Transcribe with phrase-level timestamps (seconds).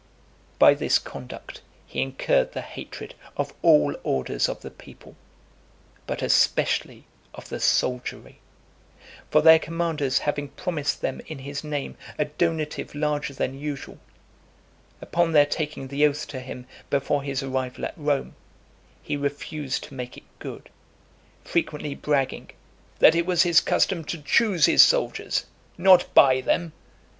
[0.01, 0.57] XVI.
[0.57, 5.15] By this conduct, he incurred the hatred of all orders of the people,
[6.07, 7.03] but especially
[7.35, 8.39] of the soldiery.
[9.29, 13.99] For their commanders having promised them in his name a donative larger than usual,
[15.03, 18.33] upon their taking the oath to him before his arrival at Rome;
[19.03, 20.71] he refused to make it good,
[21.43, 22.49] frequently bragging,
[22.97, 25.45] "that it was his custom to choose his soldiers,
[25.77, 26.73] not buy them."